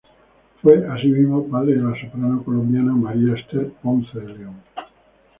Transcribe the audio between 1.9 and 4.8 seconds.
soprano colombiana María Ester Ponce de León.